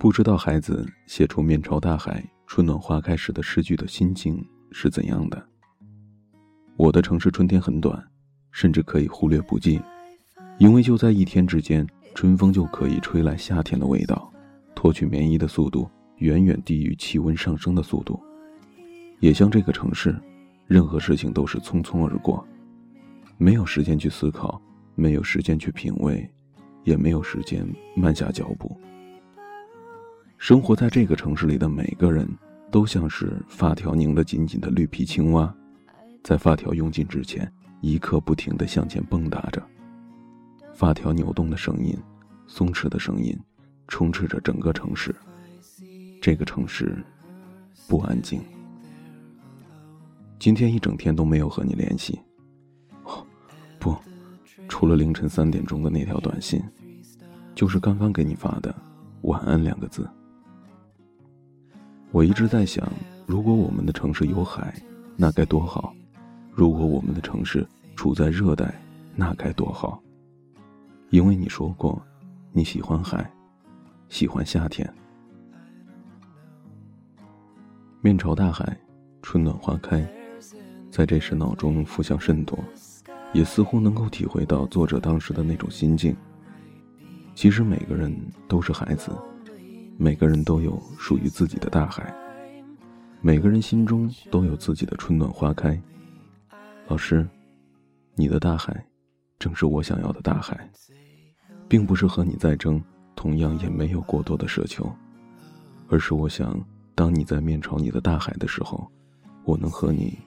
[0.00, 4.42] 不知道孩子写出“面朝大海，春暖花开”时的诗句的心境
[4.72, 5.46] 是怎样的？
[6.78, 8.02] 我的城市春天很短，
[8.50, 9.78] 甚至可以忽略不计，
[10.56, 14.32] 因为就在一天之间，春风就可以吹来夏天的味道，
[14.74, 15.86] 脱去棉衣的速度
[16.16, 18.18] 远远低于气温上升的速度。
[19.18, 20.18] 也像这个城市，
[20.66, 22.42] 任何事情都是匆匆而过，
[23.36, 24.58] 没有时间去思考，
[24.94, 26.26] 没有时间去品味，
[26.84, 28.79] 也没有时间慢下脚步。
[30.40, 32.26] 生活在这个城市里的每个人，
[32.70, 35.54] 都像是发条拧得紧紧的绿皮青蛙，
[36.24, 37.46] 在发条用尽之前，
[37.82, 39.62] 一刻不停地向前蹦跶着。
[40.72, 41.94] 发条扭动的声音，
[42.46, 43.38] 松弛的声音，
[43.86, 45.14] 充斥着整个城市。
[46.22, 46.96] 这个城市
[47.86, 48.40] 不安静。
[50.38, 52.18] 今天一整天都没有和你联系。
[53.04, 53.24] 哦，
[53.78, 53.94] 不，
[54.68, 56.62] 除了凌晨三点钟的那条短信，
[57.54, 58.74] 就是刚刚给你发的
[59.22, 60.08] “晚安”两个字。
[62.12, 62.92] 我一直在想，
[63.24, 64.74] 如果我们的城市有海，
[65.16, 65.94] 那该多好；
[66.50, 68.74] 如果我们的城市处在热带，
[69.14, 70.02] 那该多好。
[71.10, 72.02] 因为你说过，
[72.52, 73.30] 你喜欢海，
[74.08, 74.92] 喜欢夏天。
[78.00, 78.76] 面朝大海，
[79.22, 80.04] 春暖花开，
[80.90, 82.58] 在这时脑中浮想甚多，
[83.32, 86.16] 也似乎能够体会到作者当时的那种心境。
[87.36, 88.12] 其实每个人
[88.48, 89.12] 都是孩子。
[90.02, 92.10] 每个人都有属于自己的大海，
[93.20, 95.78] 每个人心中都有自己的春暖花开。
[96.88, 97.28] 老师，
[98.14, 98.82] 你的大海，
[99.38, 100.66] 正是我想要的大海，
[101.68, 102.82] 并不是和你在争，
[103.14, 104.90] 同样也没有过多的奢求，
[105.90, 106.58] 而是我想，
[106.94, 108.90] 当你在面朝你的大海的时候，
[109.44, 110.18] 我能和你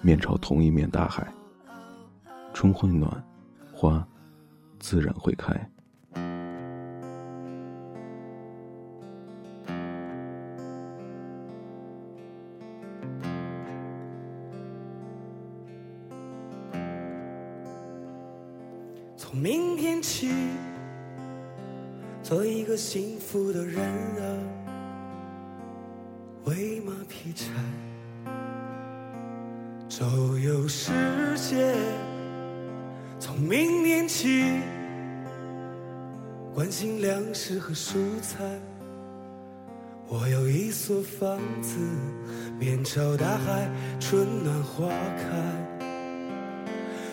[0.00, 1.30] 面朝同一面大海。
[2.54, 3.22] 春会暖，
[3.74, 4.08] 花
[4.78, 5.70] 自然会开。
[19.20, 20.30] 从明天起，
[22.22, 24.22] 做一个幸福的人啊，
[26.44, 27.50] 喂马劈柴，
[29.88, 30.06] 周
[30.38, 30.92] 游世
[31.36, 31.74] 界。
[33.18, 34.44] 从明天起，
[36.54, 38.44] 关心粮食和蔬菜。
[40.06, 41.76] 我有一所房子，
[42.56, 43.68] 面朝大海，
[43.98, 45.26] 春暖花开。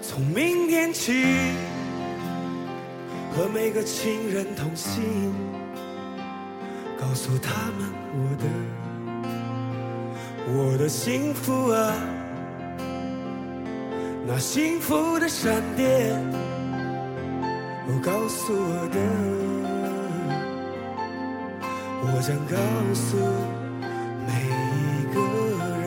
[0.00, 1.12] 从明天起。
[3.38, 5.32] 和每个亲人通信，
[7.00, 8.44] 告诉他们我的
[10.52, 11.94] 我的幸福啊，
[14.26, 16.20] 那幸福的闪电，
[17.86, 18.98] 我告诉我的，
[22.02, 22.56] 我将告
[22.92, 23.16] 诉
[24.26, 24.32] 每
[24.74, 25.16] 一个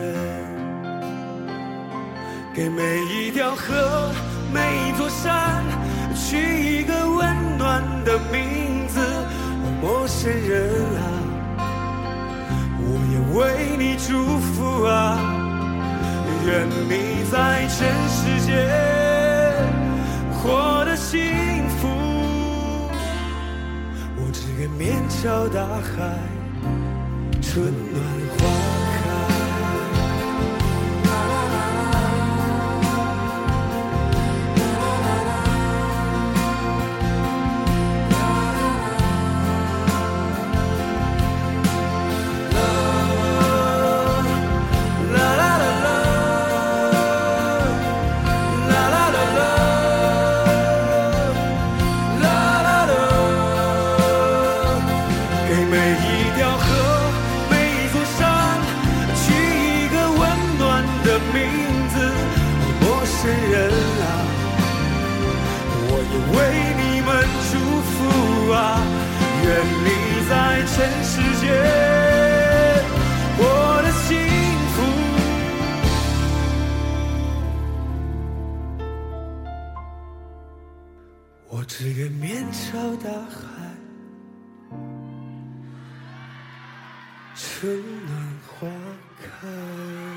[2.54, 4.10] 给每一条河，
[4.50, 5.62] 每一座山，
[6.14, 6.38] 取
[6.78, 6.91] 一个
[8.04, 8.98] 的名字，
[9.80, 11.04] 陌生人啊，
[12.78, 13.40] 我也为
[13.78, 14.90] 你祝福啊，
[16.44, 17.78] 愿你在全
[18.08, 18.50] 世界
[20.32, 21.20] 活得幸
[21.78, 21.88] 福。
[24.16, 25.92] 我只愿面朝大海，
[27.40, 27.96] 春暖
[55.52, 56.64] 为每一条河，
[57.50, 58.18] 每一座山，
[59.14, 60.20] 取一个温
[60.58, 61.38] 暖的名
[61.90, 61.94] 字。
[62.80, 63.14] 陌生
[63.50, 63.54] 人
[64.00, 64.02] 啊，
[65.90, 66.36] 我也为
[66.80, 67.08] 你们
[67.50, 67.52] 祝
[67.84, 67.94] 福
[68.50, 68.56] 啊，
[69.44, 69.46] 愿
[69.84, 69.86] 你
[70.26, 70.32] 在
[70.72, 70.74] 尘
[71.04, 71.12] 世
[71.42, 71.44] 间
[73.36, 73.40] 过
[73.82, 74.08] 得幸
[74.72, 74.74] 福。
[81.50, 83.36] 我只愿面朝大海。
[87.62, 88.66] 春暖花
[89.22, 90.11] 开。